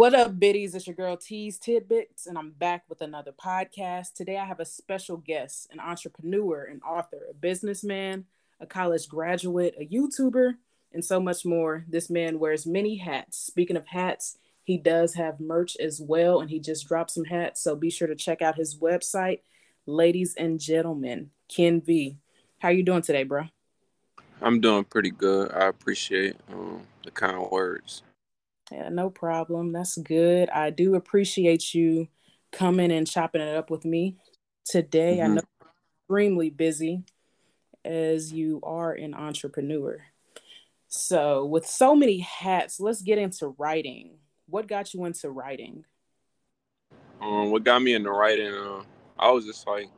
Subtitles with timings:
[0.00, 0.74] what up, biddies?
[0.74, 4.14] It's your girl Tis Tidbits, and I'm back with another podcast.
[4.14, 8.24] Today, I have a special guest, an entrepreneur, an author, a businessman,
[8.60, 10.54] a college graduate, a YouTuber,
[10.94, 11.84] and so much more.
[11.86, 13.36] This man wears many hats.
[13.36, 17.60] Speaking of hats, he does have merch as well, and he just dropped some hats.
[17.60, 19.40] So be sure to check out his website,
[19.84, 21.28] ladies and gentlemen.
[21.46, 22.16] Ken V,
[22.60, 23.48] how you doing today, bro?
[24.40, 25.52] I'm doing pretty good.
[25.52, 28.02] I appreciate um, the kind words.
[28.70, 29.72] Yeah, no problem.
[29.72, 30.48] That's good.
[30.50, 32.08] I do appreciate you
[32.52, 34.16] coming and chopping it up with me
[34.64, 35.18] today.
[35.18, 35.32] Mm-hmm.
[35.32, 35.42] I know
[36.10, 37.04] extremely busy
[37.84, 40.02] as you are an entrepreneur.
[40.88, 44.18] So, with so many hats, let's get into writing.
[44.48, 45.84] What got you into writing?
[47.20, 48.52] Um, what got me into writing?
[48.52, 48.82] Uh,
[49.18, 49.88] I was just like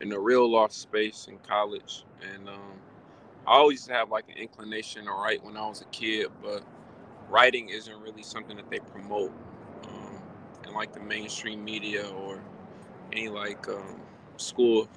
[0.00, 2.72] in a real lost space in college, and um,
[3.46, 6.62] I always have like an inclination to write when I was a kid, but
[7.32, 9.32] writing isn't really something that they promote
[9.84, 10.22] um,
[10.66, 12.40] in like the mainstream media or
[13.12, 14.00] any like um,
[14.36, 14.88] school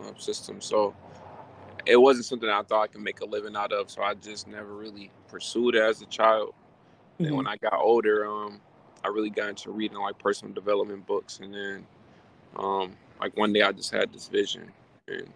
[0.00, 0.60] uh, system.
[0.60, 0.94] So
[1.86, 3.90] it wasn't something I thought I could make a living out of.
[3.90, 6.54] So I just never really pursued it as a child.
[7.14, 7.26] Mm-hmm.
[7.26, 8.60] And when I got older, um,
[9.04, 11.40] I really got into reading like personal development books.
[11.40, 11.86] And then,
[12.56, 14.72] um, like one day, I just had this vision,
[15.06, 15.28] and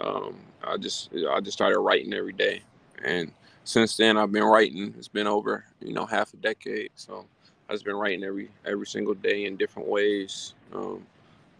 [0.00, 2.62] um, I just I just started writing every day.
[3.04, 3.32] And
[3.64, 4.94] since then I've been writing.
[4.96, 6.90] It's been over, you know, half a decade.
[6.94, 7.26] So
[7.68, 11.04] I've been writing every every single day in different ways um,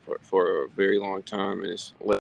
[0.05, 2.19] for for a very long time, and it's led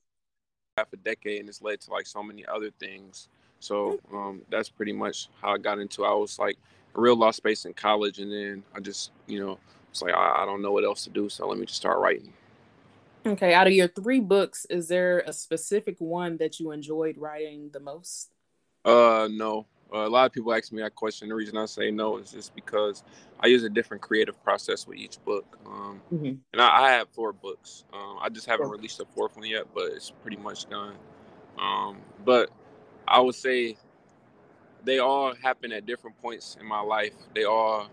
[0.77, 3.27] half a decade, and it's led to like so many other things.
[3.59, 6.03] So um, that's pretty much how I got into.
[6.03, 6.57] I was like
[6.95, 9.57] a real lost space in college, and then I just, you know,
[9.89, 11.99] it's like I, I don't know what else to do, so let me just start
[11.99, 12.33] writing.
[13.25, 17.69] Okay, out of your three books, is there a specific one that you enjoyed writing
[17.71, 18.31] the most?
[18.83, 19.65] Uh, no.
[19.93, 21.29] Uh, a lot of people ask me that question.
[21.29, 23.03] The reason I say no is just because
[23.39, 25.57] I use a different creative process with each book.
[25.67, 26.25] Um, mm-hmm.
[26.51, 27.85] And I, I, have four books.
[27.93, 30.95] Um, I just haven't released the fourth one yet, but it's pretty much done.
[31.59, 32.49] Um, but
[33.07, 33.77] I would say
[34.83, 37.13] they all happen at different points in my life.
[37.35, 37.87] They all,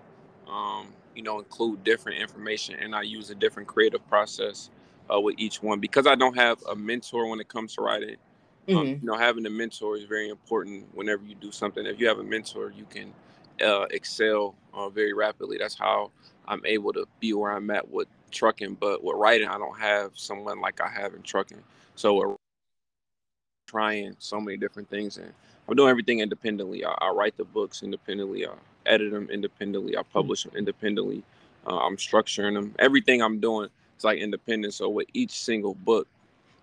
[0.48, 4.70] um, you know, include different information, and I use a different creative process
[5.12, 8.16] uh, with each one because I don't have a mentor when it comes to writing.
[8.70, 8.78] Um, mm-hmm.
[8.78, 11.84] Um, you know, having a mentor is very important whenever you do something.
[11.86, 13.12] If you have a mentor, you can
[13.60, 15.58] uh, excel uh, very rapidly.
[15.58, 16.10] That's how
[16.46, 18.76] I'm able to be where I'm at with trucking.
[18.80, 21.62] But with writing, I don't have someone like I have in trucking.
[21.96, 22.36] So we're
[23.66, 25.32] trying so many different things, and
[25.68, 26.84] I'm doing everything independently.
[26.84, 28.46] I, I write the books independently.
[28.46, 28.52] I
[28.86, 29.96] edit them independently.
[29.96, 31.22] I publish them independently.
[31.66, 32.74] Uh, I'm structuring them.
[32.78, 34.74] Everything I'm doing is like independent.
[34.74, 36.08] So with each single book,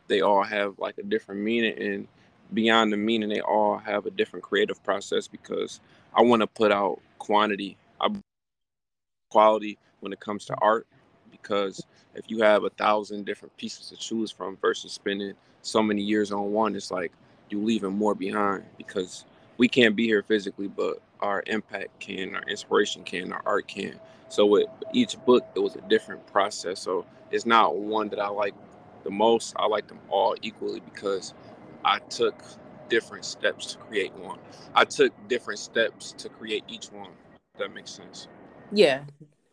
[0.08, 2.08] they all have like a different meaning and
[2.54, 5.82] beyond the meaning they all have a different creative process because
[6.16, 7.78] i want to put out quantity.
[8.00, 8.10] I,
[9.30, 10.88] quality when it comes to art
[11.32, 11.86] because
[12.16, 16.32] if you have a thousand different pieces to choose from versus spending so many years
[16.32, 17.12] on one it's like
[17.50, 19.26] you're leaving more behind because
[19.58, 24.00] we can't be here physically but our impact can our inspiration can our art can.
[24.30, 26.80] So with each book it was a different process.
[26.80, 28.54] So it's not one that i like
[29.08, 31.34] the most, I like them all equally because
[31.86, 32.36] I took
[32.90, 34.38] different steps to create one.
[34.76, 37.12] I took different steps to create each one.
[37.58, 38.28] that makes sense.
[38.70, 39.04] Yeah,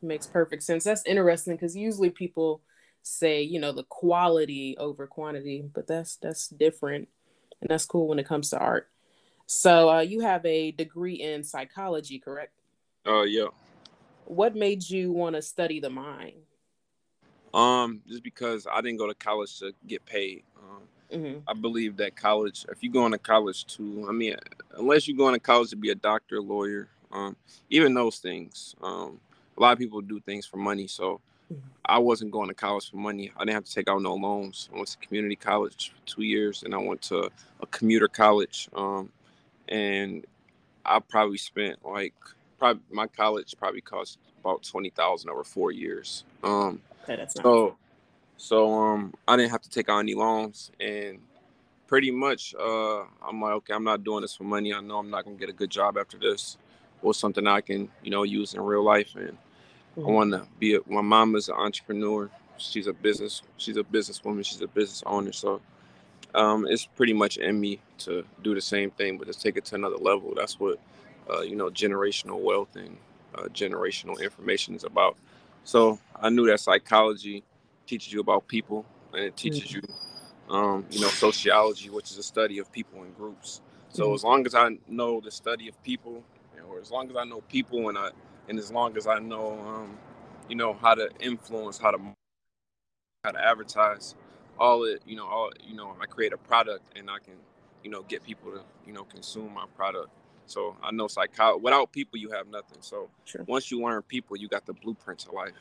[0.03, 0.83] makes perfect sense.
[0.83, 2.63] That's interesting because usually people
[3.03, 7.09] say, you know, the quality over quantity, but that's that's different,
[7.61, 8.91] and that's cool when it comes to art.
[9.47, 12.55] So uh, you have a degree in psychology, correct?
[13.07, 13.49] Uh, yeah.
[14.25, 16.43] What made you want to study the mind?
[17.55, 20.43] Um, just because I didn't go to college to get paid.
[20.59, 20.83] Um,
[21.13, 21.39] mm-hmm.
[21.47, 24.35] I believe that college, if you're going to college to, I mean,
[24.77, 27.37] unless you're going to college to be a doctor, lawyer, um,
[27.71, 29.21] even those things, um,
[29.57, 30.89] a lot of people do things for money.
[30.89, 31.21] So
[31.53, 31.61] mm-hmm.
[31.87, 33.31] I wasn't going to college for money.
[33.37, 34.69] I didn't have to take out no loans.
[34.73, 38.69] I went to community college for two years, and I went to a commuter college.
[38.75, 39.11] Um,
[39.69, 40.27] and
[40.85, 42.15] I probably spent like
[42.59, 46.25] probably my college probably cost about twenty thousand over four years.
[46.43, 47.77] Um, Okay, that's so.
[48.37, 51.21] So um, I didn't have to take out any loans, and
[51.87, 54.75] pretty much uh, I'm like, okay, I'm not doing this for money.
[54.75, 56.59] I know I'm not gonna get a good job after this,
[57.03, 59.15] or something I can, you know, use in real life.
[59.15, 59.39] And
[59.97, 60.07] mm-hmm.
[60.07, 60.75] I want to be.
[60.75, 62.29] A, my mom is an entrepreneur.
[62.57, 63.43] She's a business.
[63.57, 64.45] She's a businesswoman.
[64.45, 65.33] She's a business owner.
[65.33, 65.61] So
[66.35, 69.65] um, it's pretty much in me to do the same thing, but just take it
[69.67, 70.33] to another level.
[70.35, 70.81] That's what
[71.31, 72.97] uh, you know, generational wealth and
[73.35, 75.17] uh, generational information is about.
[75.65, 77.43] So I knew that psychology
[77.87, 79.81] teaches you about people and it teaches mm-hmm.
[80.51, 83.61] you, um, you know, sociology, which is a study of people in groups.
[83.89, 84.15] So mm-hmm.
[84.15, 86.23] as long as I know the study of people,
[86.69, 88.11] or as long as I know people and I
[88.49, 89.99] and as long as I know, um,
[90.49, 91.99] you know, how to influence, how to
[93.25, 94.15] how to advertise,
[94.59, 97.35] all it, you know, all you know, I create a product and I can,
[97.83, 100.11] you know, get people to, you know, consume my product.
[100.47, 101.63] So I know psychology.
[101.63, 102.79] Without people, you have nothing.
[102.81, 103.45] So sure.
[103.47, 105.53] once you learn people, you got the blueprint to life.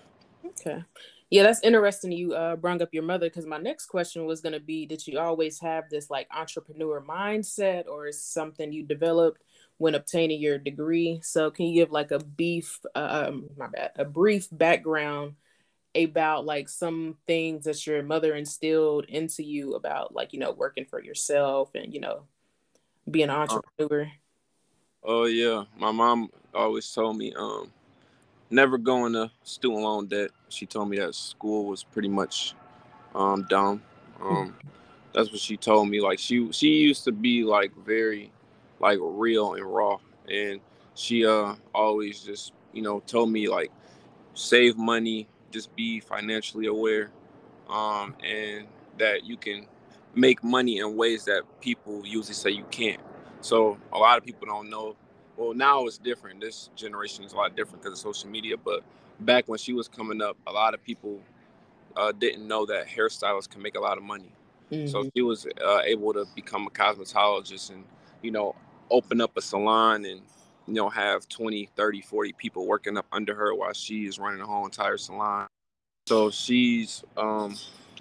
[0.45, 0.83] Okay.
[1.29, 2.11] Yeah, that's interesting.
[2.11, 5.07] You uh, brought up your mother because my next question was going to be: Did
[5.07, 9.41] you always have this like entrepreneur mindset, or is something you developed
[9.77, 11.21] when obtaining your degree?
[11.23, 15.33] So, can you give like a beef, uh, um, my bad, a brief background
[15.95, 20.85] about like some things that your mother instilled into you about like you know working
[20.85, 22.23] for yourself and you know
[23.09, 24.11] being an uh, entrepreneur?
[25.05, 27.71] Oh yeah, my mom always told me um
[28.49, 30.31] never go into student loan debt.
[30.49, 32.53] She told me that school was pretty much
[33.15, 33.81] um dumb.
[34.21, 34.55] Um
[35.13, 35.99] that's what she told me.
[36.01, 38.31] Like she she used to be like very
[38.79, 40.61] like real and raw and
[40.95, 43.71] she uh always just, you know, told me like
[44.35, 47.11] save money, just be financially aware.
[47.69, 48.67] Um and
[48.99, 49.67] that you can
[50.15, 53.01] make money in ways that people usually say you can't.
[53.43, 54.95] So a lot of people don't know.
[55.37, 56.41] Well now it's different.
[56.41, 58.83] This generation is a lot different because of social media but
[59.19, 61.19] back when she was coming up a lot of people
[61.95, 64.31] uh, didn't know that hairstylists can make a lot of money.
[64.71, 64.87] Mm-hmm.
[64.87, 67.83] so she was uh, able to become a cosmetologist and
[68.21, 68.55] you know
[68.89, 70.21] open up a salon and
[70.67, 74.39] you know have 20 30 40 people working up under her while she is running
[74.39, 75.47] the whole entire salon.
[76.07, 77.55] So she's um,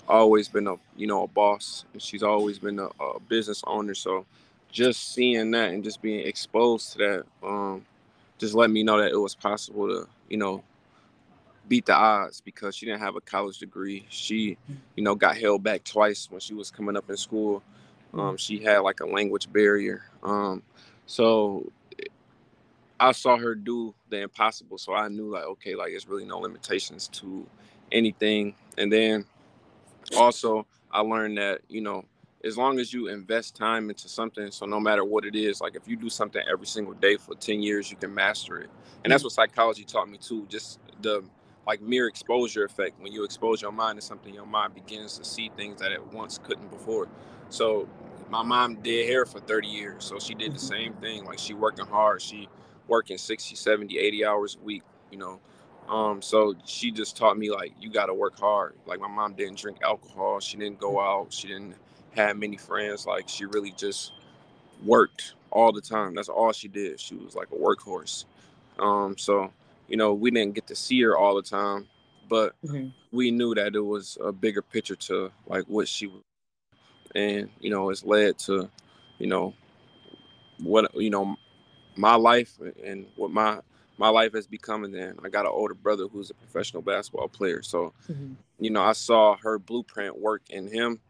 [0.09, 3.94] always been a you know a boss and she's always been a, a business owner.
[3.94, 4.25] So
[4.72, 7.84] just seeing that and just being exposed to that um,
[8.38, 10.64] just let me know that it was possible to you know
[11.69, 14.04] beat the odds because she didn't have a college degree.
[14.08, 14.56] She
[14.96, 17.62] you know got held back twice when she was coming up in school.
[18.14, 20.04] Um, she had like a language barrier.
[20.22, 20.62] Um,
[21.06, 21.70] so
[23.00, 24.78] i saw her do the impossible.
[24.78, 27.46] So i knew like okay like there's really no limitations to
[27.90, 28.54] anything.
[28.78, 29.24] And then
[30.16, 32.04] also i learned that you know
[32.44, 35.77] as long as you invest time into something, so no matter what it is, like
[35.77, 38.71] if you do something every single day for 10 years, you can master it.
[39.05, 39.27] And that's mm.
[39.27, 40.47] what psychology taught me too.
[40.49, 41.23] Just the
[41.67, 43.00] like mere exposure effect.
[43.00, 46.05] When you expose your mind to something, your mind begins to see things that it
[46.12, 47.09] once couldn't before.
[47.49, 47.89] So
[48.29, 50.05] my mom did hair for 30 years.
[50.05, 50.67] So she did the mm-hmm.
[50.67, 51.25] same thing.
[51.25, 52.21] Like she working hard.
[52.23, 52.49] She
[52.89, 55.41] working 60, 70, 80 hours a week, you know.
[55.89, 58.75] Um, so she just taught me like you gotta work hard.
[58.87, 60.41] Like my mom didn't drink alcohol.
[60.41, 61.05] She didn't go mm.
[61.05, 61.33] out.
[61.33, 61.75] She didn't
[62.14, 63.06] had many friends.
[63.06, 64.12] Like she really just
[64.85, 66.14] worked all the time.
[66.14, 67.00] That's all she did.
[67.00, 68.25] She was like a workhorse.
[68.79, 69.53] Um, so
[69.88, 71.87] you know, we didn't get to see her all the time,
[72.29, 72.88] but mm-hmm.
[73.11, 76.23] we knew that it was a bigger picture to like what she was,
[77.14, 78.70] and you know, it's led to,
[79.19, 79.55] you know,
[80.62, 81.37] what you know,
[81.97, 83.61] my life and what my
[83.99, 84.85] my life has become.
[84.85, 88.32] And then I got an older brother who's a professional basketball player, so mm-hmm.
[88.58, 91.00] you know, I saw her blueprint work in him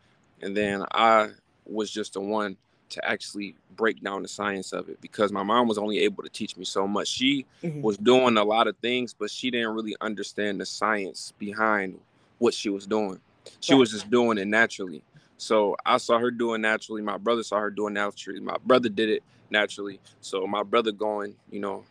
[0.42, 1.30] and then I
[1.64, 2.56] was just the one
[2.90, 6.28] to actually break down the science of it because my mom was only able to
[6.28, 7.08] teach me so much.
[7.08, 7.80] She mm-hmm.
[7.80, 11.98] was doing a lot of things, but she didn't really understand the science behind
[12.38, 13.18] what she was doing.
[13.60, 13.78] She right.
[13.78, 15.02] was just doing it naturally.
[15.38, 17.02] So I saw her doing naturally.
[17.02, 18.40] My brother saw her doing naturally.
[18.40, 19.98] My brother did it naturally.
[20.20, 21.84] So my brother going, you know,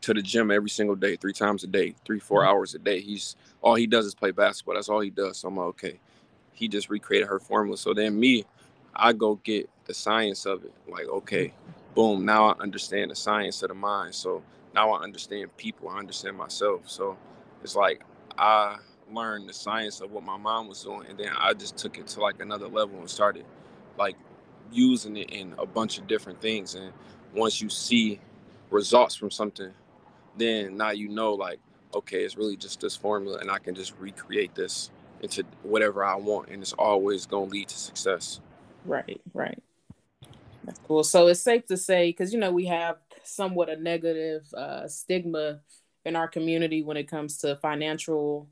[0.00, 2.48] to the gym every single day, three times a day, three, four mm-hmm.
[2.48, 3.00] hours a day.
[3.00, 4.76] He's all he does is play basketball.
[4.76, 5.38] That's all he does.
[5.38, 5.98] So I'm like, okay
[6.54, 7.76] he just recreated her formula.
[7.76, 8.44] So then me,
[8.94, 10.72] I go get the science of it.
[10.88, 11.52] Like, okay,
[11.94, 14.14] boom, now I understand the science of the mind.
[14.14, 14.42] So
[14.74, 16.88] now I understand people, I understand myself.
[16.88, 17.16] So
[17.62, 18.02] it's like
[18.38, 18.78] I
[19.12, 22.06] learned the science of what my mom was doing, and then I just took it
[22.08, 23.44] to like another level and started
[23.98, 24.16] like
[24.72, 26.74] using it in a bunch of different things.
[26.74, 26.92] And
[27.34, 28.20] once you see
[28.70, 29.70] results from something,
[30.36, 31.58] then now you know like,
[31.94, 34.90] okay, it's really just this formula, and I can just recreate this
[35.24, 38.40] into whatever I want, and it's always gonna lead to success.
[38.84, 39.60] Right, right.
[40.64, 41.04] That's cool.
[41.04, 45.60] So it's safe to say, because you know we have somewhat a negative uh, stigma
[46.04, 48.48] in our community when it comes to financial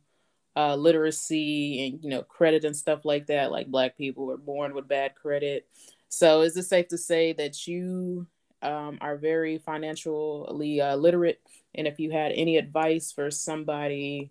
[0.56, 3.50] uh, literacy and you know credit and stuff like that.
[3.50, 5.66] Like Black people are born with bad credit.
[6.08, 8.26] So is it safe to say that you
[8.60, 11.40] um, are very financially uh, literate?
[11.74, 14.30] And if you had any advice for somebody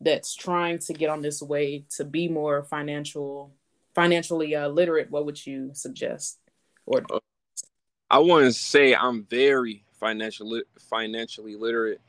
[0.00, 3.52] that's trying to get on this way to be more financial
[3.94, 6.38] financially uh, literate what would you suggest?
[6.86, 7.18] Or uh,
[8.10, 12.00] i wouldn't say i'm very financially financially literate.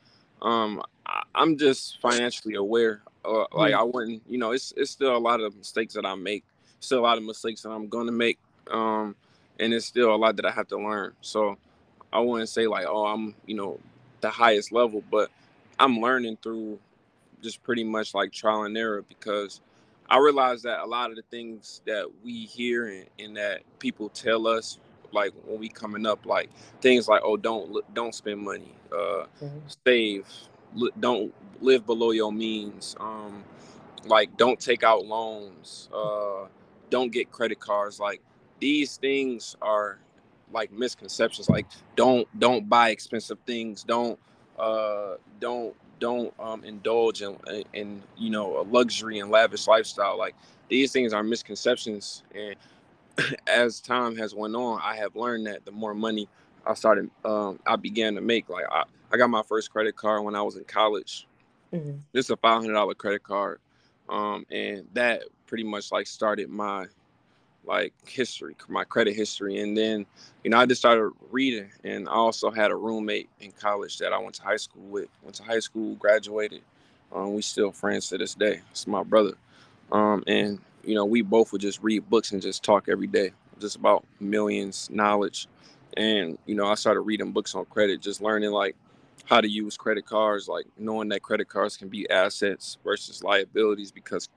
[0.42, 3.02] Um I, am just financially aware.
[3.24, 3.80] Uh, like mm-hmm.
[3.80, 6.44] i wouldn't you know it's it's still a lot of mistakes that i make.
[6.80, 8.40] Still a lot of mistakes that i'm gonna make
[8.72, 9.16] um
[9.60, 11.14] and it's still a lot that i have to learn.
[11.22, 11.58] So
[12.14, 13.80] i wouldn't say like oh i'm you know
[14.22, 15.30] the highest level, but
[15.80, 16.80] I'm learning through
[17.42, 19.62] just pretty much like trial and error because
[20.10, 24.10] I realize that a lot of the things that we hear and, and that people
[24.10, 24.80] tell us
[25.14, 26.50] like when we coming up like
[26.82, 29.48] things like oh don't don't spend money uh mm-hmm.
[29.86, 30.26] save
[31.00, 33.44] don't live below your means um
[34.06, 36.46] like don't take out loans uh
[36.90, 38.22] don't get credit cards like
[38.60, 40.00] these things are
[40.52, 44.20] like misconceptions like don't don't buy expensive things don't
[44.60, 47.38] uh don't don't um indulge in,
[47.74, 50.36] in you know a luxury and lavish lifestyle like
[50.68, 52.56] these things are misconceptions and
[53.48, 56.28] as time has went on i have learned that the more money
[56.66, 60.24] i started um i began to make like i, I got my first credit card
[60.26, 61.28] when i was in college
[61.72, 61.98] mm-hmm.
[62.12, 63.60] this is a $500 credit card
[64.10, 66.88] um and that pretty much like started my
[67.66, 69.60] like history, my credit history.
[69.60, 70.06] And then,
[70.44, 71.70] you know, I just started reading.
[71.84, 75.08] And I also had a roommate in college that I went to high school with.
[75.24, 76.62] Went to high school, graduated.
[77.14, 78.62] Um, we still friends to this day.
[78.72, 79.34] It's my brother.
[79.92, 83.32] Um, and you know, we both would just read books and just talk every day,
[83.60, 85.48] just about millions, knowledge.
[85.98, 88.76] And you know, I started reading books on credit, just learning like
[89.26, 93.92] how to use credit cards, like knowing that credit cards can be assets versus liabilities
[93.92, 94.30] because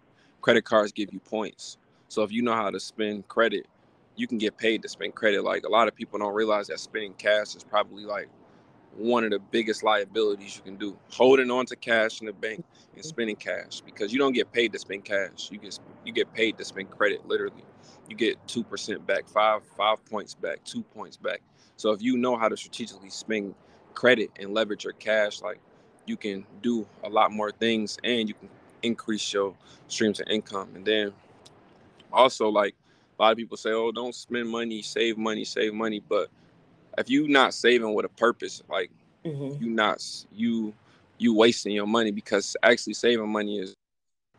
[0.43, 1.79] credit cards give you points
[2.09, 3.67] so if you know how to spend credit,
[4.17, 5.43] you can get paid to spend credit.
[5.45, 8.29] Like a lot of people don't realize that spending cash is probably like
[8.97, 10.97] one of the biggest liabilities you can do.
[11.11, 14.73] Holding on to cash in the bank and spending cash because you don't get paid
[14.73, 15.51] to spend cash.
[15.51, 17.27] You get you get paid to spend credit.
[17.27, 17.65] Literally,
[18.09, 21.41] you get two percent back, five five points back, two points back.
[21.77, 23.55] So if you know how to strategically spend
[23.95, 25.61] credit and leverage your cash, like
[26.07, 28.49] you can do a lot more things and you can
[28.83, 29.55] increase your
[29.89, 30.69] streams of income.
[30.77, 31.13] And then
[32.15, 32.75] also like
[33.19, 36.29] a lot of people say, "Oh, don't spend money, save money, save money." But
[36.99, 38.91] if you not saving with a purpose, like
[39.25, 39.63] mm-hmm.
[39.63, 40.73] you not you
[41.19, 43.75] you wasting your money because actually saving money is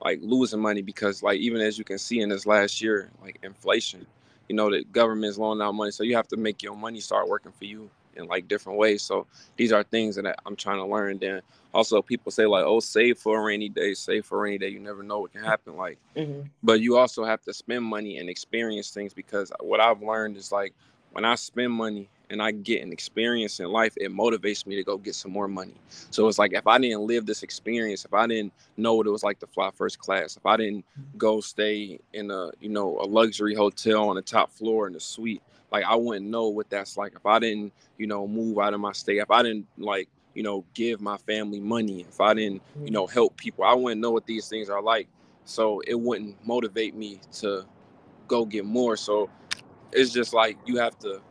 [0.03, 3.39] like losing money because like even as you can see in this last year, like
[3.43, 4.05] inflation,
[4.49, 6.99] you know, the government is loaning out money, so you have to make your money
[6.99, 9.01] start working for you in like different ways.
[9.01, 11.17] So these are things that I'm trying to learn.
[11.17, 11.41] Then
[11.73, 14.69] also people say like, oh, save for a rainy day, save for a rainy day.
[14.69, 15.75] You never know what can happen.
[15.75, 16.47] Like, mm-hmm.
[16.63, 20.51] but you also have to spend money and experience things because what I've learned is
[20.51, 20.73] like
[21.11, 24.83] when I spend money and I get an experience in life, it motivates me to
[24.83, 25.75] go get some more money.
[26.11, 29.11] So it's like if I didn't live this experience, if I didn't know what it
[29.11, 31.17] was like to fly first class, if I didn't mm-hmm.
[31.17, 34.99] go stay in a you know a luxury hotel on the top floor in a
[34.99, 35.41] suite,
[35.75, 38.81] like I wouldn't know what that's like if I didn't, you know, move out of
[38.81, 39.19] my state.
[39.19, 42.01] If I didn't like, you know, give my family money.
[42.09, 45.09] If I didn't, you know, help people, I wouldn't know what these things are like.
[45.45, 47.65] So it wouldn't motivate me to
[48.27, 48.97] go get more.
[48.97, 49.29] So
[49.93, 51.21] it's just like you have to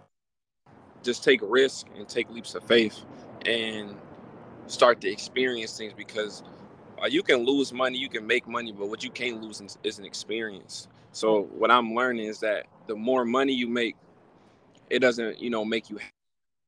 [1.04, 3.00] just take risk and take leaps of faith
[3.46, 3.96] and
[4.68, 6.44] start to experience things because
[7.02, 10.00] uh, you can lose money, you can make money, but what you can't lose is
[10.00, 10.88] an experience.
[11.12, 13.96] So what I'm learning is that the more money you make,
[14.94, 15.98] it doesn't you know make you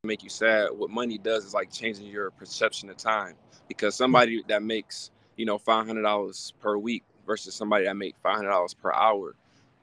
[0.04, 0.70] make you sad.
[0.72, 3.34] What money does is like changing your perception of time.
[3.68, 8.92] Because somebody that makes you know $500 per week versus somebody that make $500 per
[8.92, 9.34] hour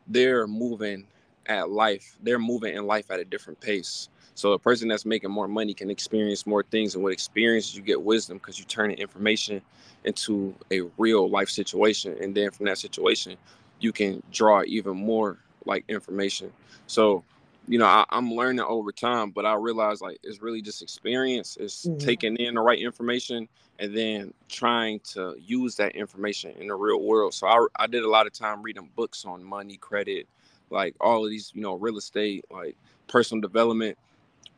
[0.07, 1.07] they're moving
[1.47, 4.09] at life they're moving in life at a different pace.
[4.35, 7.83] So a person that's making more money can experience more things and with experience you
[7.83, 9.61] get wisdom because you turn information
[10.05, 12.17] into a real life situation.
[12.21, 13.37] And then from that situation
[13.79, 16.51] you can draw even more like information.
[16.87, 17.23] So
[17.67, 21.57] you know, I, am learning over time, but I realize like it's really just experience.
[21.59, 21.97] It's mm-hmm.
[21.97, 23.47] taking in the right information
[23.79, 27.33] and then trying to use that information in the real world.
[27.33, 30.27] So I, I did a lot of time reading books on money, credit,
[30.69, 32.75] like all of these, you know, real estate, like
[33.07, 33.97] personal development.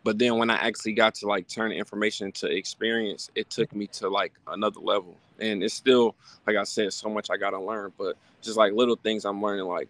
[0.04, 3.88] But then when I actually got to like turn information to experience, it took me
[3.88, 5.16] to like another level.
[5.40, 8.74] And it's still, like I said, so much I got to learn, but just like
[8.74, 9.90] little things I'm learning, like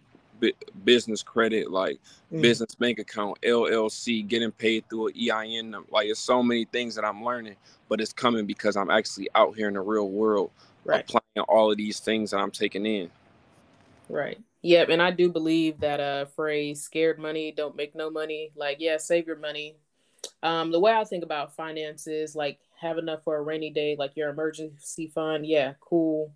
[0.84, 1.98] business credit, like
[2.32, 2.40] mm.
[2.40, 5.74] business bank account, LLC, getting paid through an EIN.
[5.90, 7.56] Like it's so many things that I'm learning,
[7.88, 10.50] but it's coming because I'm actually out here in the real world
[10.84, 11.00] right.
[11.00, 13.10] applying all of these things that I'm taking in.
[14.08, 14.38] Right.
[14.62, 14.88] Yep.
[14.88, 18.50] And I do believe that uh phrase scared money don't make no money.
[18.56, 19.76] Like, yeah, save your money.
[20.42, 24.16] Um, the way I think about finances, like have enough for a rainy day, like
[24.16, 26.32] your emergency fund, yeah, cool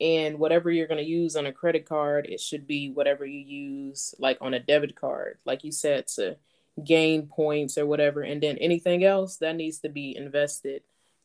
[0.00, 3.40] and whatever you're going to use on a credit card it should be whatever you
[3.40, 6.36] use like on a debit card like you said to
[6.84, 10.82] gain points or whatever and then anything else that needs to be invested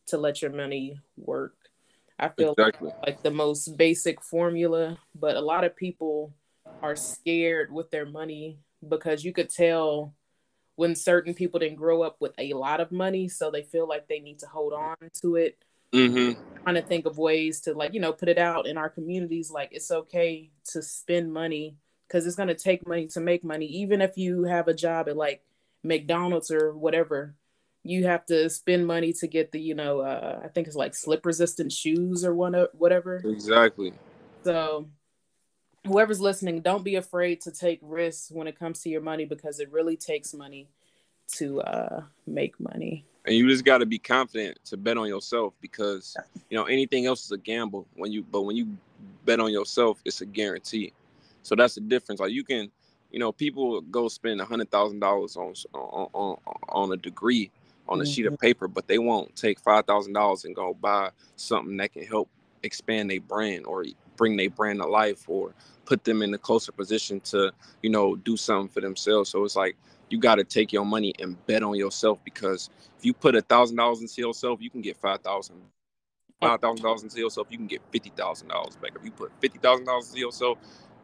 [0.07, 1.55] to let your money work
[2.17, 2.89] i feel exactly.
[2.89, 6.33] like, like the most basic formula but a lot of people
[6.81, 10.13] are scared with their money because you could tell
[10.75, 14.07] when certain people didn't grow up with a lot of money, so they feel like
[14.07, 15.57] they need to hold on to it.
[15.93, 16.41] Mm-hmm.
[16.63, 19.51] Trying to think of ways to like you know put it out in our communities.
[19.51, 23.65] Like it's okay to spend money because it's gonna take money to make money.
[23.65, 25.43] Even if you have a job at like
[25.83, 27.35] McDonald's or whatever,
[27.83, 30.95] you have to spend money to get the you know uh, I think it's like
[30.95, 33.21] slip resistant shoes or one whatever.
[33.25, 33.93] Exactly.
[34.43, 34.87] So
[35.85, 39.59] whoever's listening, don't be afraid to take risks when it comes to your money because
[39.59, 40.69] it really takes money
[41.35, 43.05] to uh, make money.
[43.25, 46.17] And you just got to be confident to bet on yourself because
[46.49, 47.87] you know anything else is a gamble.
[47.95, 48.77] When you but when you
[49.25, 50.93] bet on yourself, it's a guarantee.
[51.41, 52.19] So that's the difference.
[52.19, 52.69] Like you can,
[53.11, 56.37] you know, people go spend a hundred thousand dollars on on
[56.69, 57.49] on a degree
[57.87, 58.11] on a mm-hmm.
[58.11, 58.41] sheet of mm-hmm.
[58.41, 62.29] paper, but they won't take five thousand dollars and go buy something that can help
[62.63, 65.53] expand their brand or bring their brand to life or
[65.85, 67.51] put them in a closer position to,
[67.81, 69.29] you know, do something for themselves.
[69.29, 69.75] So it's like
[70.09, 73.41] you got to take your money and bet on yourself because if you put a
[73.41, 75.61] thousand dollars into yourself, you can get five thousand.
[76.41, 78.91] Five thousand dollars into yourself, you can get fifty thousand dollars back.
[78.97, 80.57] If you put fifty thousand dollars into yourself,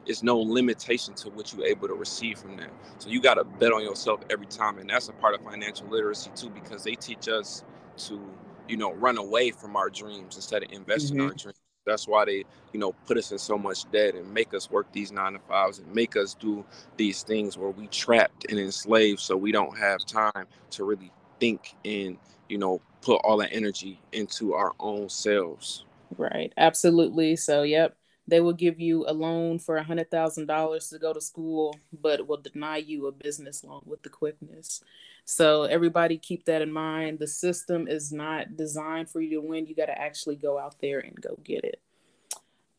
[0.05, 2.71] it's no limitation to what you're able to receive from that.
[2.97, 5.87] So you got to bet on yourself every time, and that's a part of financial
[5.87, 7.63] literacy too, because they teach us
[7.97, 8.19] to,
[8.67, 11.27] you know, run away from our dreams instead of investing mm-hmm.
[11.27, 11.59] our dreams.
[11.89, 14.91] That's why they, you know, put us in so much debt and make us work
[14.91, 16.63] these nine to fives and make us do
[16.97, 21.75] these things where we trapped and enslaved so we don't have time to really think
[21.83, 22.17] and,
[22.47, 25.85] you know, put all that energy into our own selves.
[26.17, 26.53] Right.
[26.57, 27.35] Absolutely.
[27.35, 27.95] So, yep.
[28.27, 31.75] They will give you a loan for a hundred thousand dollars to go to school,
[31.91, 34.83] but will deny you a business loan with the quickness.
[35.29, 37.19] So everybody keep that in mind.
[37.19, 39.67] The system is not designed for you to win.
[39.67, 41.79] You got to actually go out there and go get it.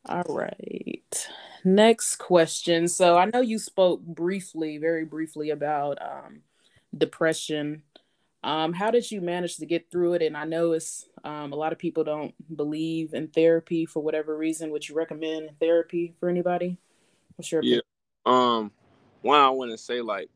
[0.07, 1.29] All right.
[1.65, 2.89] Next question.
[2.89, 6.41] So I know you spoke briefly, very briefly about um,
[6.99, 7.83] depression.
[8.43, 10.23] Um, how did you manage to get through it?
[10.23, 14.37] And I know it's um, a lot of people don't believe in therapy for whatever
[14.37, 14.73] reason.
[14.73, 16.79] Would you recommend therapy for anybody?
[17.37, 17.83] What's your opinion?
[18.27, 18.33] Yeah.
[18.33, 18.73] Um,
[19.23, 20.31] one, I want to say like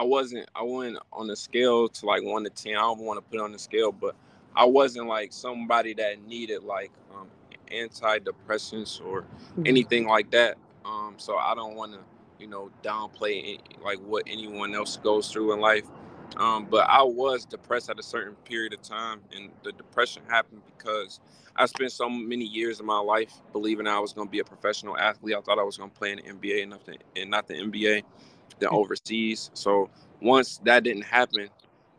[0.00, 2.72] I wasn't I went on the scale to like one to ten.
[2.72, 4.16] I don't want to put on the scale, but
[4.56, 7.28] I wasn't like somebody that needed like um,
[7.70, 9.66] antidepressants or mm-hmm.
[9.66, 10.56] anything like that.
[10.86, 11.98] Um, so I don't want to
[12.38, 15.84] you know downplay any, like what anyone else goes through in life.
[16.38, 20.62] Um, but I was depressed at a certain period of time, and the depression happened
[20.78, 21.20] because
[21.56, 24.44] I spent so many years of my life believing I was going to be a
[24.44, 25.34] professional athlete.
[25.36, 27.48] I thought I was going to play in the NBA and not the, and not
[27.48, 28.04] the NBA
[28.60, 28.76] than mm.
[28.76, 29.50] overseas.
[29.54, 31.48] So once that didn't happen,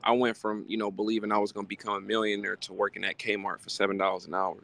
[0.04, 3.04] I went from you know believing I was going to become a millionaire to working
[3.04, 4.58] at Kmart for seven dollars an hour.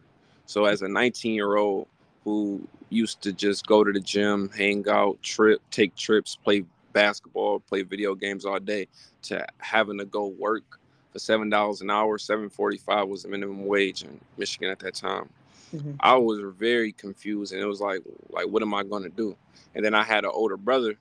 [0.45, 1.87] So as a 19 year old
[2.23, 7.59] who used to just go to the gym, hang out, trip, take trips, play basketball,
[7.59, 8.87] play video games all day,
[9.23, 10.79] to having to go work
[11.11, 14.79] for seven dollars an hour, seven forty five was the minimum wage in Michigan at
[14.79, 15.29] that time.
[15.75, 15.93] Mm-hmm.
[15.99, 19.35] I was very confused, and it was like, like, what am I going to do?
[19.75, 20.97] And then I had an older brother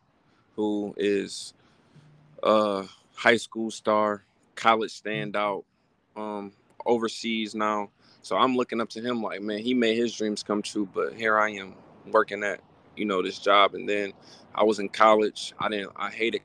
[0.56, 1.54] who is
[2.42, 4.24] a high school star,
[4.56, 5.64] college standout,
[6.16, 6.52] um,
[6.86, 7.90] overseas now.
[8.22, 11.14] So I'm looking up to him like, man, he made his dreams come true, but
[11.14, 11.74] here I am
[12.10, 12.60] working at,
[12.96, 13.74] you know, this job.
[13.74, 14.12] And then
[14.54, 15.54] I was in college.
[15.58, 16.42] I didn't, I hated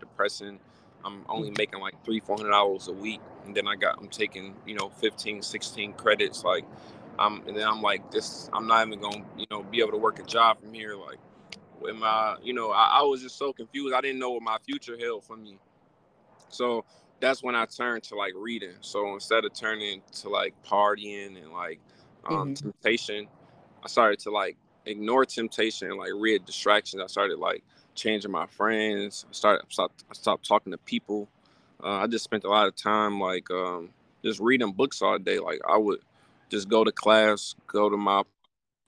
[0.00, 0.58] depressing.
[1.04, 3.20] I'm only making like three, four hundred dollars a week.
[3.46, 6.44] And then I got, I'm taking, you know, 15, 16 credits.
[6.44, 6.64] Like,
[7.18, 9.92] I'm, and then I'm like, this, I'm not even going to, you know, be able
[9.92, 10.96] to work a job from here.
[10.96, 11.18] Like,
[11.80, 13.94] with my, you know, I, I, was just so confused.
[13.94, 15.58] I didn't know what my future held for me.
[16.48, 16.84] So
[17.20, 18.74] that's when I turned to like reading.
[18.80, 21.80] So instead of turning to like partying and like
[22.28, 22.54] um, mm-hmm.
[22.54, 23.28] temptation,
[23.82, 27.02] I started to like ignore temptation and like read distractions.
[27.02, 27.62] I started like
[27.94, 29.26] changing my friends.
[29.28, 31.28] I started I stopped, I stopped talking to people.
[31.82, 33.90] Uh, I just spent a lot of time like um,
[34.24, 35.38] just reading books all day.
[35.38, 36.00] Like I would
[36.50, 38.22] just go to class, go to my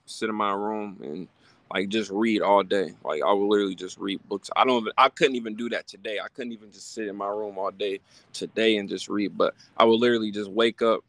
[0.07, 1.28] sit in my room and
[1.72, 2.92] like just read all day.
[3.02, 4.50] Like I would literally just read books.
[4.54, 6.18] I don't even I couldn't even do that today.
[6.22, 8.00] I couldn't even just sit in my room all day
[8.32, 9.37] today and just read.
[9.38, 11.00] But I would literally just wake up,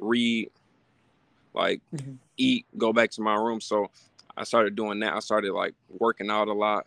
[0.00, 0.50] read,
[1.54, 2.14] like mm-hmm.
[2.36, 3.60] eat, go back to my room.
[3.60, 3.90] So
[4.36, 5.14] I started doing that.
[5.14, 6.86] I started like working out a lot.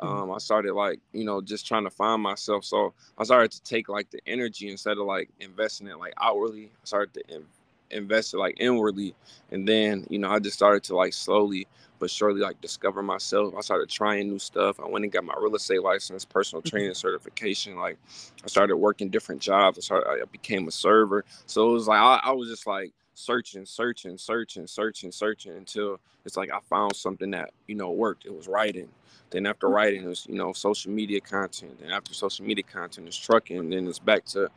[0.00, 0.22] Mm-hmm.
[0.22, 2.64] Um, I started like, you know, just trying to find myself.
[2.64, 6.66] So I started to take like the energy instead of like investing it like outwardly.
[6.66, 7.46] I started to in-
[7.90, 9.14] invest it like inwardly.
[9.50, 11.66] And then, you know, I just started to like slowly
[11.98, 13.54] but surely like discover myself.
[13.56, 14.78] I started trying new stuff.
[14.80, 16.76] I went and got my real estate license, personal mm-hmm.
[16.76, 17.76] training certification.
[17.76, 17.98] Like
[18.44, 19.78] I started working different jobs.
[19.78, 21.24] I started, I became a server.
[21.46, 25.98] So it was like I, I was just like searching, searching, searching, searching, searching until
[26.24, 28.26] it's like I found something that you know worked.
[28.26, 28.88] It was writing.
[29.30, 29.74] Then after mm.
[29.74, 31.78] writing, it was you know social media content.
[31.82, 33.58] And after social media content, it's trucking.
[33.58, 34.50] And then it's back to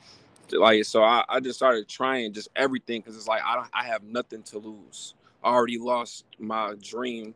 [0.53, 1.03] like so.
[1.03, 4.59] I, I just started trying just everything because it's like I I have nothing to
[4.59, 5.15] lose.
[5.43, 7.33] I already lost my dream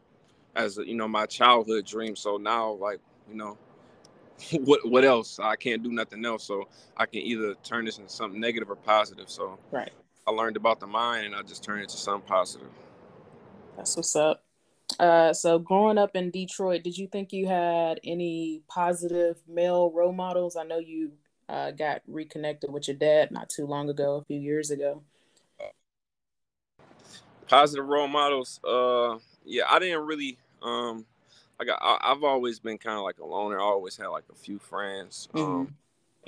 [0.55, 2.15] as a, you know my childhood dream.
[2.15, 2.99] So now like
[3.29, 3.57] you know
[4.59, 5.39] what what else?
[5.39, 6.43] I can't do nothing else.
[6.43, 9.29] So I can either turn this into something negative or positive.
[9.29, 9.91] So right.
[10.27, 12.69] I learned about the mind and I just turned it into something positive.
[13.77, 14.43] That's what's up.
[14.99, 20.13] Uh, so growing up in Detroit, did you think you had any positive male role
[20.13, 20.55] models?
[20.55, 21.11] I know you
[21.49, 25.01] uh, got reconnected with your dad not too long ago, a few years ago.
[27.47, 28.59] Positive role models.
[28.63, 30.37] Uh, yeah, I didn't really.
[30.61, 31.05] Um,
[31.59, 31.79] I got.
[31.81, 33.59] I, have always been kind of like a loner.
[33.59, 35.29] I always had like a few friends.
[35.35, 35.71] Um, mm-hmm.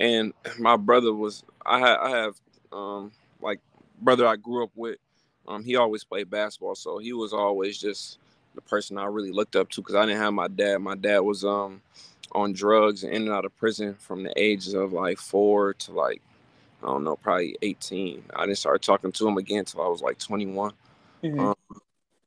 [0.00, 1.42] and my brother was.
[1.66, 1.96] I had.
[1.98, 2.34] I have.
[2.70, 3.60] Um, like
[4.00, 4.98] brother I grew up with,
[5.46, 8.18] um, he always played basketball, so he was always just
[8.54, 10.78] the person I really looked up to because I didn't have my dad.
[10.78, 11.80] My dad was um
[12.32, 15.92] on drugs and in and out of prison from the ages of like four to
[15.92, 16.22] like
[16.82, 18.22] I don't know, probably 18.
[18.36, 20.72] I didn't start talking to him again until I was like 21.
[21.24, 21.40] Mm-hmm.
[21.40, 21.56] Um,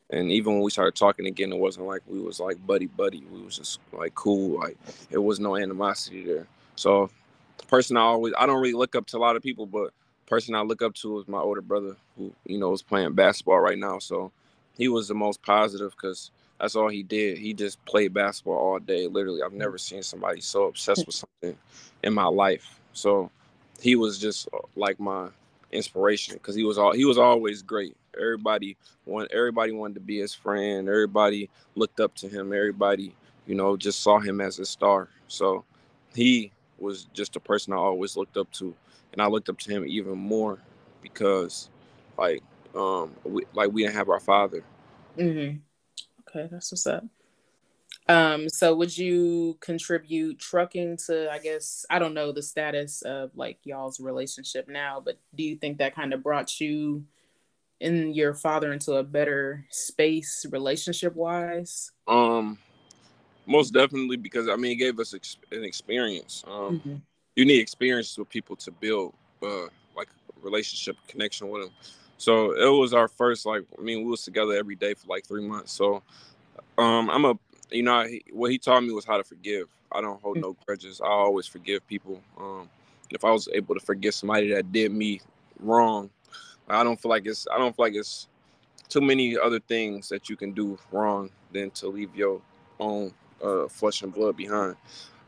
[0.09, 3.23] and even when we started talking again, it wasn't like we was like buddy buddy.
[3.31, 4.59] We was just like cool.
[4.59, 4.77] Like
[5.09, 6.47] it was no animosity there.
[6.75, 7.09] So
[7.57, 9.93] the person I always I don't really look up to a lot of people, but
[10.25, 13.59] person I look up to is my older brother, who you know is playing basketball
[13.59, 13.99] right now.
[13.99, 14.33] So
[14.77, 17.39] he was the most positive because that's all he did.
[17.39, 19.07] He just played basketball all day.
[19.07, 21.57] Literally, I've never seen somebody so obsessed with something
[22.03, 22.79] in my life.
[22.93, 23.31] So
[23.81, 25.29] he was just uh, like my
[25.71, 27.97] inspiration because he was all he was always great.
[28.15, 30.87] Everybody want everybody wanted to be his friend.
[30.87, 32.53] Everybody looked up to him.
[32.53, 33.15] Everybody,
[33.47, 35.09] you know, just saw him as a star.
[35.27, 35.65] So
[36.13, 38.75] he was just a person I always looked up to
[39.13, 40.59] and I looked up to him even more
[41.01, 41.69] because,
[42.19, 42.43] like,
[42.75, 44.63] um, we, like we didn't have our father.
[45.17, 45.57] Mm-hmm.
[46.29, 47.03] Okay, that's what's up.
[48.07, 53.31] Um, so would you contribute trucking to, I guess, I don't know the status of
[53.35, 57.05] like y'all's relationship now, but do you think that kind of brought you
[57.79, 61.91] and your father into a better space relationship wise?
[62.07, 62.57] Um,
[63.45, 66.43] most definitely because I mean, it gave us ex- an experience.
[66.47, 66.95] Um, mm-hmm
[67.35, 70.09] you need experience with people to build uh, like
[70.41, 71.71] relationship connection with them.
[72.21, 75.25] So it was our first like I mean we was together every day for like
[75.25, 75.71] three months.
[75.71, 76.03] So
[76.77, 77.37] um, I'm a
[77.71, 79.69] you know what he taught me was how to forgive.
[79.91, 81.01] I don't hold no grudges.
[81.01, 82.21] I always forgive people.
[82.39, 82.69] Um,
[83.09, 85.19] if I was able to forgive somebody that did me
[85.59, 86.11] wrong,
[86.69, 88.27] I don't feel like it's I don't feel like it's
[88.87, 92.39] too many other things that you can do wrong than to leave your
[92.79, 94.75] own uh, flesh and blood behind.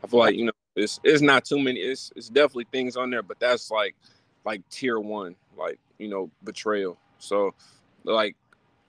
[0.04, 1.80] I feel like you know it's it's not too many.
[1.80, 3.96] It's it's definitely things on there, but that's like
[4.44, 6.96] like tier one, like you know betrayal.
[7.18, 7.54] So
[8.04, 8.36] like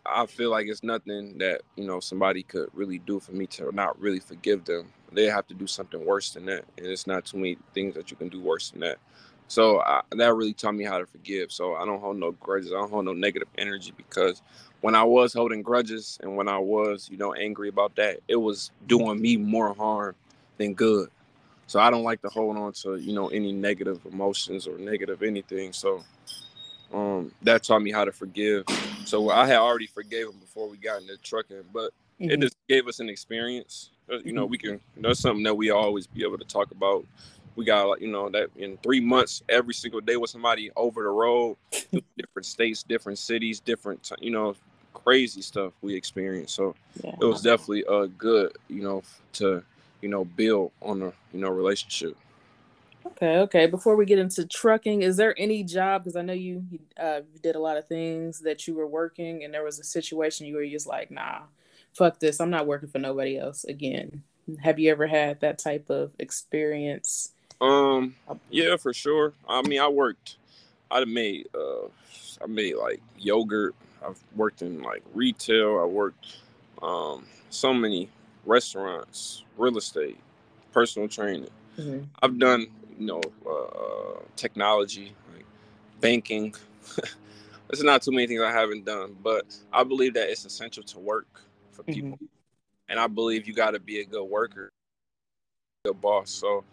[0.05, 3.71] I feel like it's nothing that you know somebody could really do for me to
[3.73, 4.91] not really forgive them.
[5.11, 8.11] They have to do something worse than that, and it's not too many things that
[8.11, 8.97] you can do worse than that.
[9.47, 11.51] So I, that really taught me how to forgive.
[11.51, 12.71] So I don't hold no grudges.
[12.71, 14.41] I don't hold no negative energy because
[14.81, 18.35] when I was holding grudges and when I was, you know, angry about that, it
[18.35, 20.15] was doing me more harm
[20.57, 21.09] than good.
[21.67, 25.23] So I don't like to hold on to, you know, any negative emotions or negative
[25.23, 25.73] anything.
[25.73, 26.03] So
[26.93, 28.65] um that taught me how to forgive.
[29.05, 32.31] So I had already forgave him before we got into trucking, but mm-hmm.
[32.31, 33.91] it just gave us an experience.
[34.11, 34.51] Uh, you know, mm-hmm.
[34.51, 37.05] we can that's something that we always be able to talk about.
[37.55, 41.03] We got like, you know, that in three months, every single day with somebody over
[41.03, 41.55] the road,
[42.17, 44.55] different states, different cities, different, you know,
[44.93, 46.53] crazy stuff we experienced.
[46.55, 47.15] So yeah.
[47.21, 49.63] it was definitely uh good, you know, to
[50.01, 52.15] you know, build on a, you know, relationship.
[53.05, 53.67] Okay, okay.
[53.67, 56.03] Before we get into trucking, is there any job?
[56.03, 56.63] Because I know you
[56.99, 60.47] uh, did a lot of things that you were working, and there was a situation
[60.47, 61.41] you were just like, "Nah,
[61.93, 62.39] fuck this.
[62.39, 64.23] I'm not working for nobody else again."
[64.63, 67.31] Have you ever had that type of experience?
[67.61, 68.15] Um,
[68.49, 69.33] yeah, for sure.
[69.47, 70.37] I mean, I worked.
[70.89, 71.47] I made.
[71.53, 71.87] Uh,
[72.43, 73.75] I made like yogurt.
[74.05, 75.79] I've worked in like retail.
[75.79, 76.37] I worked
[76.81, 78.09] um so many
[78.45, 80.17] restaurants, real estate,
[80.73, 81.49] personal training.
[81.77, 82.03] Mm-hmm.
[82.21, 85.45] I've done, you know, uh, technology, like
[85.99, 86.53] banking.
[87.67, 90.99] There's not too many things I haven't done, but I believe that it's essential to
[90.99, 91.93] work for mm-hmm.
[91.93, 92.11] people.
[92.11, 92.25] Mm-hmm.
[92.89, 94.69] And I believe you got to be a good worker,
[95.83, 96.29] good boss.
[96.29, 96.63] So,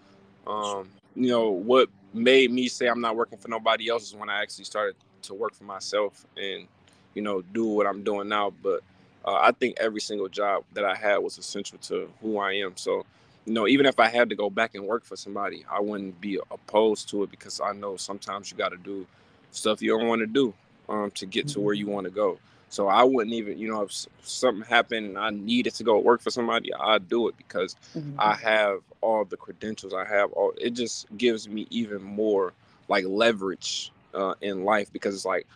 [0.46, 4.28] um, you know, what made me say I'm not working for nobody else is when
[4.28, 6.66] I actually started to work for myself and,
[7.14, 8.52] you know, do what I'm doing now.
[8.62, 8.82] But
[9.24, 12.76] uh, I think every single job that I had was essential to who I am.
[12.76, 13.06] So,
[13.46, 16.20] you know, even if I had to go back and work for somebody, I wouldn't
[16.20, 19.06] be opposed to it because I know sometimes you got to do
[19.50, 20.54] stuff you don't want to do.
[20.88, 22.38] um, to get to where you want to go.
[22.68, 26.22] So I wouldn't even, you know, if something happened and I needed to go work
[26.22, 28.18] for somebody, I'd do it because mm-hmm.
[28.18, 29.92] I have all the credentials.
[29.92, 30.52] I have all.
[30.58, 32.52] It just gives me even more
[32.88, 35.46] like leverage uh, in life because it's like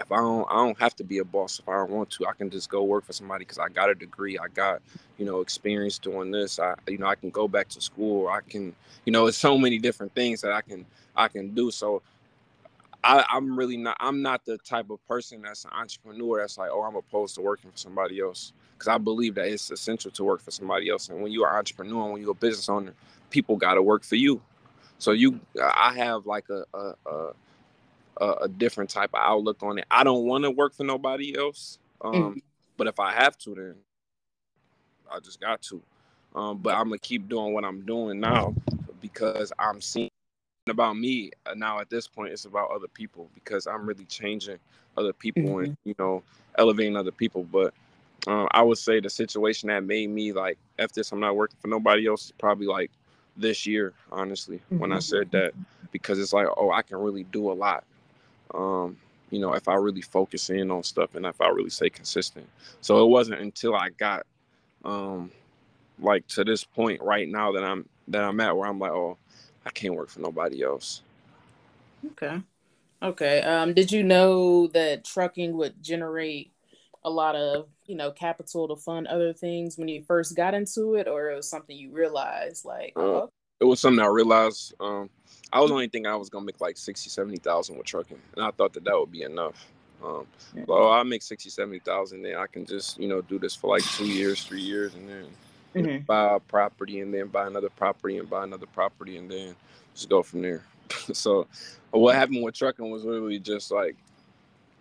[0.00, 2.26] if I don't, I don't have to be a boss if I don't want to.
[2.26, 4.38] I can just go work for somebody because I got a degree.
[4.38, 4.82] I got,
[5.18, 6.58] you know, experience doing this.
[6.58, 8.28] I, you know, I can go back to school.
[8.28, 10.86] I can, you know, it's so many different things that I can,
[11.16, 11.70] I can do.
[11.70, 12.02] So
[13.02, 13.96] I, I'm really not.
[14.00, 16.40] I'm not the type of person that's an entrepreneur.
[16.40, 19.70] That's like, oh, I'm opposed to working for somebody else because I believe that it's
[19.70, 21.08] essential to work for somebody else.
[21.08, 22.92] And when you're an entrepreneur, when you're a business owner,
[23.30, 24.40] people got to work for you.
[24.98, 27.32] So you, I have like a a, a,
[28.20, 29.86] a different type of outlook on it.
[29.90, 31.78] I don't want to work for nobody else.
[32.02, 32.38] Um, mm-hmm.
[32.76, 33.74] But if I have to, then
[35.10, 35.82] I just got to.
[36.34, 38.54] Um, but I'm gonna keep doing what I'm doing now
[39.00, 40.10] because I'm seeing
[40.68, 44.58] about me uh, now at this point it's about other people because i'm really changing
[44.96, 45.64] other people mm-hmm.
[45.64, 46.22] and you know
[46.58, 47.72] elevating other people but
[48.26, 51.56] um, i would say the situation that made me like if this i'm not working
[51.60, 52.90] for nobody else probably like
[53.36, 54.78] this year honestly mm-hmm.
[54.78, 55.00] when i mm-hmm.
[55.00, 55.52] said that
[55.92, 57.84] because it's like oh i can really do a lot
[58.54, 58.96] um,
[59.30, 62.46] you know if i really focus in on stuff and if i really stay consistent
[62.80, 64.26] so it wasn't until i got
[64.84, 65.30] um
[65.98, 69.16] like to this point right now that i'm that i'm at where i'm like oh
[69.64, 71.02] I can't work for nobody else.
[72.12, 72.40] Okay.
[73.02, 73.42] Okay.
[73.42, 76.52] Um, did you know that trucking would generate
[77.04, 80.94] a lot of, you know, capital to fund other things when you first got into
[80.94, 83.32] it, or it was something you realized like uh, oh.
[83.60, 84.74] It was something I realized.
[84.80, 85.10] Um,
[85.52, 88.18] I was only thinking I was gonna make like 60, 70,000 with trucking.
[88.36, 89.66] And I thought that that would be enough.
[90.02, 90.64] Um, yeah.
[90.66, 93.84] well, I make 60, 70,000, then I can just, you know, do this for like
[93.84, 95.26] two years, three years, and then
[95.74, 96.04] mm-hmm.
[96.04, 99.54] buy a property and then buy another property and buy another property and then
[99.94, 100.64] just go from there.
[101.12, 101.46] so
[101.90, 103.96] what happened with trucking was literally just like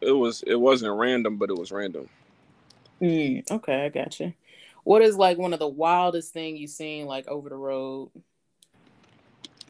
[0.01, 2.07] it was it wasn't random, but it was random.
[3.01, 4.33] Mm, okay, I got you.
[4.83, 8.09] What is like one of the wildest thing you've seen like over the road?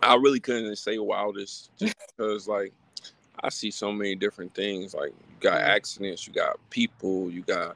[0.02, 2.74] I really couldn't say wildest just because like
[3.44, 4.94] I see so many different things.
[4.94, 7.76] Like you got accidents, you got people, you got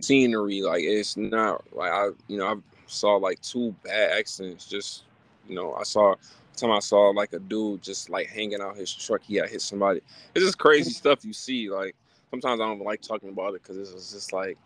[0.00, 0.62] scenery.
[0.62, 2.54] Like it's not like I, you know, I
[2.86, 4.66] saw like two bad accidents.
[4.66, 5.04] Just
[5.48, 6.14] you know, I saw
[6.56, 9.62] time I saw like a dude just like hanging out his truck, he had hit
[9.62, 10.00] somebody.
[10.34, 11.70] It's just crazy stuff you see.
[11.70, 11.94] Like
[12.30, 14.56] sometimes I don't like talking about it because it's just like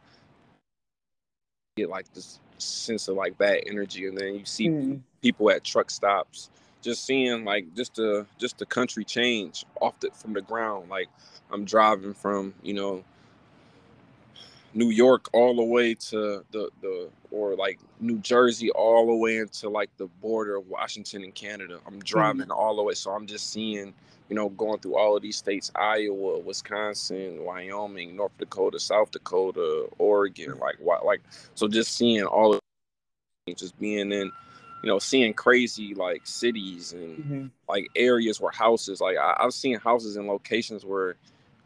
[1.77, 5.01] get like this sense of like bad energy, and then you see mm.
[5.23, 6.51] people at truck stops
[6.83, 10.89] just seeing like just the just the country change off the from the ground.
[10.89, 11.09] Like
[11.51, 13.05] I'm driving from you know
[14.73, 19.39] New York all the way to the the or like New Jersey all the way
[19.39, 21.79] into like the border of Washington and Canada.
[21.87, 22.01] I'm mm-hmm.
[22.01, 22.53] driving mm-hmm.
[22.53, 23.93] all the way, so I'm just seeing,
[24.29, 29.89] you know, going through all of these states: Iowa, Wisconsin, Wyoming, North Dakota, South Dakota,
[29.99, 30.59] Oregon.
[30.59, 31.23] Like, what, like,
[31.55, 32.61] so just seeing all of
[33.57, 34.31] just being in,
[34.83, 37.47] you know, seeing crazy like cities and mm-hmm.
[37.69, 41.17] like areas where houses, like I, I've seen houses in locations where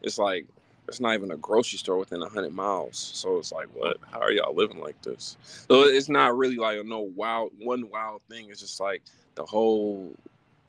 [0.01, 0.45] it's like
[0.87, 2.97] it's not even a grocery store within a hundred miles.
[2.97, 3.97] So it's like, what?
[4.11, 5.37] How are y'all living like this?
[5.43, 8.49] So it's not really like a no wild one wild thing.
[8.49, 9.01] It's just like
[9.35, 10.13] the whole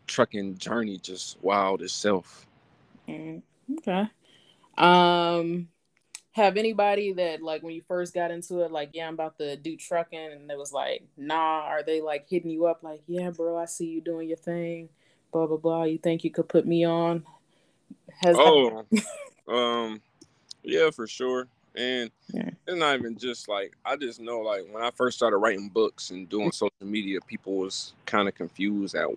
[0.07, 2.47] trucking journey just wild itself.
[3.09, 3.43] Mm,
[3.79, 4.09] okay.
[4.79, 5.69] Um
[6.37, 9.57] have anybody that like when you first got into it, like, yeah, I'm about to
[9.57, 13.31] do trucking and it was like, nah, are they like hitting you up like, yeah,
[13.31, 14.91] bro, I see you doing your thing,
[15.33, 15.85] blah blah blah.
[15.85, 17.25] You think you could put me on?
[18.23, 18.85] Has oh
[19.49, 20.03] um
[20.63, 21.49] yeah, for sure.
[21.75, 22.51] And yeah.
[22.67, 26.11] it's not even just like I just know like when I first started writing books
[26.11, 29.09] and doing social media, people was kind of confused at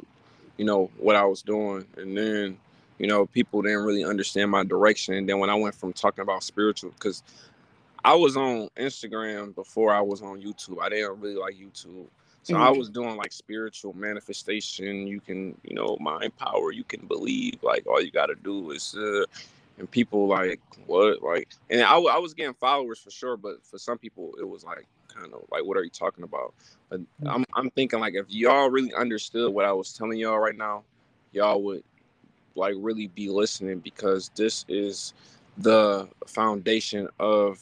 [0.55, 2.58] you know what I was doing, and then
[2.99, 5.15] you know people didn't really understand my direction.
[5.15, 7.23] And then when I went from talking about spiritual, because
[8.03, 12.07] I was on Instagram before I was on YouTube, I didn't really like YouTube.
[12.43, 12.63] So mm-hmm.
[12.63, 15.07] I was doing like spiritual manifestation.
[15.07, 16.71] You can, you know, mind power.
[16.71, 17.62] You can believe.
[17.62, 19.25] Like all you got to do is uh,
[19.79, 23.79] and people like what like and I, I was getting followers for sure but for
[23.79, 26.53] some people it was like kind of like what are you talking about
[26.89, 27.05] but mm.
[27.25, 30.83] I'm, I'm thinking like if y'all really understood what i was telling y'all right now
[31.31, 31.83] y'all would
[32.55, 35.13] like really be listening because this is
[35.57, 37.59] the foundation of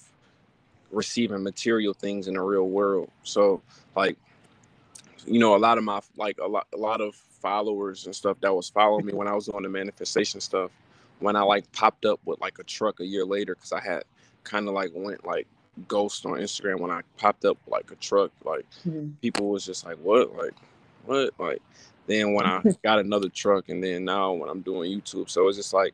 [0.91, 3.61] receiving material things in the real world so
[3.95, 4.17] like
[5.25, 8.37] you know a lot of my like a lot a lot of followers and stuff
[8.39, 10.71] that was following me when i was doing the manifestation stuff
[11.19, 14.03] when I like popped up with like a truck a year later because I had
[14.43, 15.47] kind of like went like
[15.87, 18.31] ghost on Instagram when I popped up like a truck.
[18.43, 19.09] Like mm-hmm.
[19.21, 20.35] people was just like, "What?
[20.35, 20.53] Like
[21.05, 21.61] what?" Like
[22.07, 25.57] then when I got another truck, and then now when I'm doing YouTube, so it's
[25.57, 25.93] just like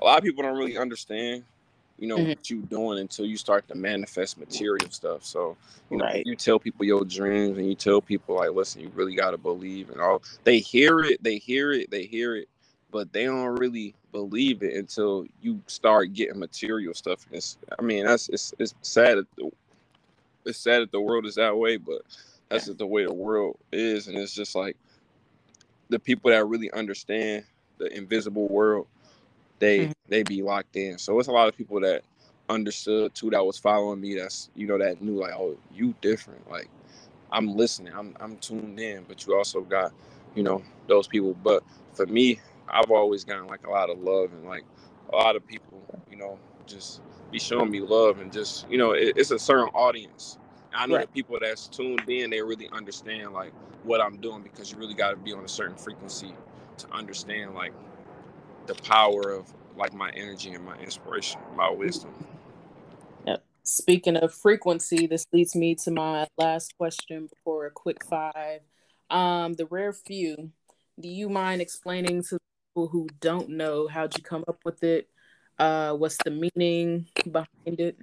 [0.00, 1.44] a lot of people don't really understand
[1.98, 2.28] you know mm-hmm.
[2.28, 5.24] what you're doing until you start to manifest material stuff.
[5.24, 5.56] So
[5.90, 6.24] you know, right.
[6.24, 9.90] you tell people your dreams and you tell people like, listen, you really gotta believe
[9.90, 10.22] and all.
[10.44, 12.48] They hear it, they hear it, they hear it,
[12.90, 17.26] but they don't really believe it until you start getting material stuff.
[17.26, 19.18] And it's, I mean, that's it's it's sad.
[19.18, 19.50] That the,
[20.44, 22.02] it's sad that the world is that way, but
[22.48, 24.76] that's just the way the world is, and it's just like
[25.88, 27.44] the people that really understand
[27.78, 28.86] the invisible world
[29.58, 29.92] they mm-hmm.
[30.08, 30.98] they be locked in.
[30.98, 32.02] So it's a lot of people that
[32.48, 34.14] understood too that was following me.
[34.16, 36.48] That's you know that knew like oh you different.
[36.50, 36.68] Like
[37.30, 37.92] I'm listening.
[37.94, 39.04] I'm I'm tuned in.
[39.06, 39.92] But you also got
[40.34, 41.34] you know those people.
[41.34, 44.64] But for me, I've always gotten like a lot of love and like
[45.12, 48.92] a lot of people you know just be showing me love and just you know
[48.92, 50.38] it, it's a certain audience.
[50.74, 51.06] I know right.
[51.06, 53.52] the people that's tuned in, they really understand like
[53.84, 56.34] what I'm doing because you really got to be on a certain frequency
[56.78, 57.72] to understand like
[58.66, 62.12] the power of like my energy and my inspiration, my wisdom.
[63.26, 63.44] Yep.
[63.62, 68.60] Speaking of frequency, this leads me to my last question before a quick five.
[69.10, 70.50] Um, the rare few.
[71.00, 75.08] Do you mind explaining to people who don't know how'd you come up with it?
[75.58, 77.98] Uh, what's the meaning behind it?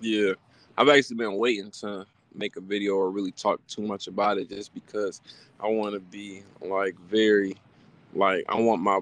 [0.00, 0.32] Yeah,
[0.76, 4.48] I've actually been waiting to make a video or really talk too much about it
[4.48, 5.20] just because
[5.60, 7.56] I want to be like very
[8.14, 9.00] like I want my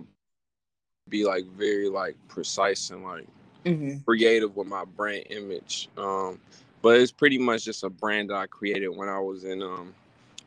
[1.09, 3.27] be like very like precise and like
[3.65, 3.99] mm-hmm.
[4.05, 5.89] creative with my brand image.
[5.97, 6.41] Um,
[6.83, 9.95] but it's pretty much just a brand that I created when I was in um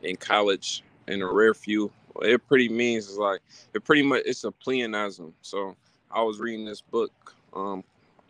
[0.02, 1.90] in college in a rare few.
[2.22, 3.40] It pretty means is like
[3.72, 5.32] it pretty much it's a pleonasm.
[5.42, 5.76] So
[6.10, 7.12] I was reading this book
[7.54, 7.84] um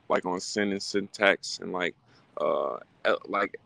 [0.08, 1.94] like on sentence syntax and like
[2.38, 2.78] uh
[3.26, 3.56] like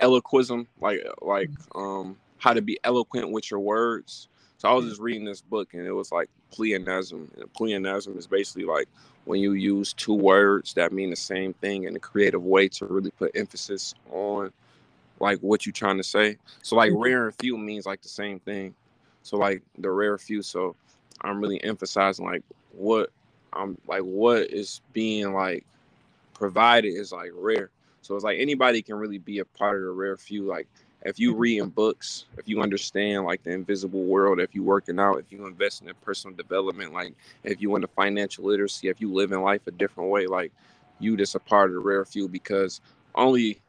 [0.00, 4.28] eloquism like like um how to be eloquent with your words
[4.64, 7.28] so I was just reading this book and it was like pleonasm.
[7.36, 8.88] And pleonasm is basically like
[9.26, 12.86] when you use two words that mean the same thing in a creative way to
[12.86, 14.50] really put emphasis on
[15.20, 16.38] like what you're trying to say.
[16.62, 17.02] So like mm-hmm.
[17.02, 18.74] rare and few means like the same thing.
[19.22, 20.40] So like the rare few.
[20.40, 20.76] So
[21.20, 23.10] I'm really emphasizing like what
[23.52, 25.66] I'm like what is being like
[26.32, 27.68] provided is like rare.
[28.04, 30.44] So it's like anybody can really be a part of the rare few.
[30.44, 30.68] Like
[31.02, 35.18] if you reading books, if you understand like the invisible world, if you working out,
[35.18, 37.14] if you invest in personal development, like
[37.44, 40.52] if you into financial literacy, if you live in life a different way, like
[41.00, 42.82] you just a part of the rare few because
[43.14, 43.60] only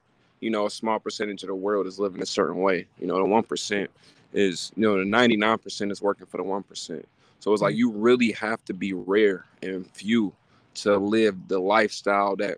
[0.42, 2.88] you know a small percentage of the world is living a certain way.
[3.00, 3.90] You know, the one percent
[4.34, 7.08] is you know the ninety nine percent is working for the one percent.
[7.40, 7.80] So it's like mm.
[7.80, 10.34] you really have to be rare and few
[10.76, 12.58] to live the lifestyle that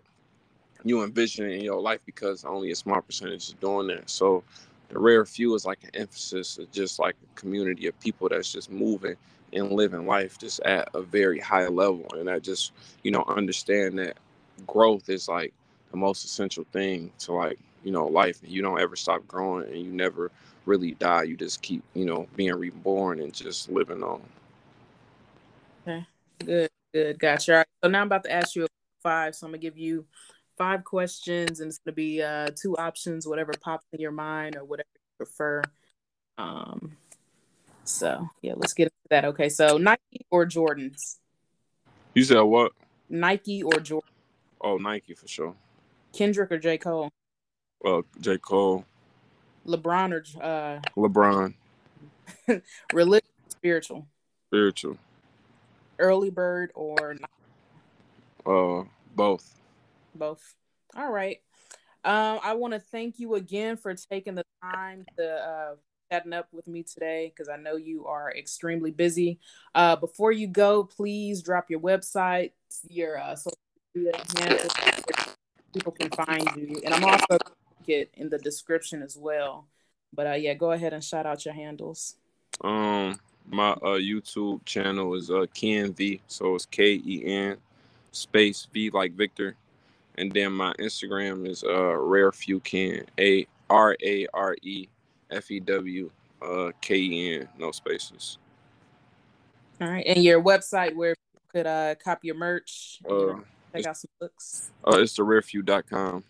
[0.88, 4.08] you envision in your life because only a small percentage is doing that.
[4.08, 4.42] So
[4.88, 8.52] the rare few is like an emphasis of just like a community of people that's
[8.52, 9.16] just moving
[9.52, 12.06] and living life just at a very high level.
[12.14, 12.72] And i just
[13.02, 14.16] you know understand that
[14.66, 15.52] growth is like
[15.90, 18.42] the most essential thing to like you know life.
[18.42, 20.30] And you don't ever stop growing and you never
[20.66, 21.24] really die.
[21.24, 24.22] You just keep you know being reborn and just living on.
[25.86, 26.06] Okay.
[26.44, 27.18] Good good.
[27.18, 27.52] Gotcha.
[27.52, 27.66] All right.
[27.82, 28.68] So now i'm about to ask you a
[29.02, 30.04] five so i'm gonna give you
[30.58, 34.56] five questions, and it's going to be uh, two options, whatever pops in your mind
[34.56, 35.62] or whatever you prefer.
[36.36, 36.96] Um,
[37.84, 39.24] so yeah, let's get into that.
[39.24, 41.16] Okay, so Nike or Jordans?
[42.14, 42.72] You said what?
[43.08, 44.10] Nike or Jordan?
[44.60, 45.54] Oh, Nike for sure.
[46.12, 47.10] Kendrick or J Cole?
[47.80, 48.84] Well, J Cole.
[49.66, 50.80] LeBron or uh...
[50.96, 51.54] LeBron.
[52.92, 54.06] Religious, spiritual.
[54.48, 54.98] Spiritual.
[55.98, 57.16] Early bird or?
[58.46, 59.57] Uh, both
[60.18, 60.54] both.
[60.96, 61.38] All right.
[62.04, 65.74] Um, I want to thank you again for taking the time to uh,
[66.10, 69.40] chatting up with me today because I know you are extremely busy.
[69.74, 72.52] Uh, before you go, please drop your website,
[72.88, 73.58] your uh, social
[73.94, 74.72] media handles,
[75.74, 77.38] people can find you, and I'm also
[77.86, 79.66] get in the description as well.
[80.12, 82.16] But uh, yeah, go ahead and shout out your handles.
[82.62, 83.18] Um,
[83.50, 87.56] my uh YouTube channel is uh Ken V, so it's K E N
[88.12, 89.56] space V like Victor
[90.18, 94.88] and then my Instagram is uh rare few Ken a r a r e
[95.30, 96.10] f e w
[96.42, 98.38] uh k e n no spaces.
[99.80, 103.34] All right, and your website where people could uh copy your merch, uh,
[103.72, 104.72] check out some books.
[104.84, 106.24] Uh, it's the rarefew.com.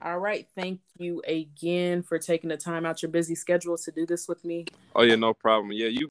[0.00, 4.06] All right, thank you again for taking the time out your busy schedule to do
[4.06, 4.66] this with me.
[4.94, 5.72] Oh yeah, no problem.
[5.72, 6.06] Yeah, you